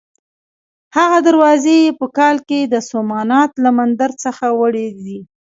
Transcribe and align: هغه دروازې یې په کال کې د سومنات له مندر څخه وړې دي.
هغه 0.97 1.17
دروازې 1.27 1.75
یې 1.83 1.91
په 1.99 2.05
کال 2.17 2.37
کې 2.47 2.59
د 2.63 2.75
سومنات 2.89 3.51
له 3.63 3.69
مندر 3.77 4.11
څخه 4.23 4.45
وړې 4.59 4.87
دي. 5.03 5.19